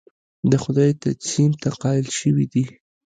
[0.49, 2.65] د خدای تجسیم ته قایل شوي دي.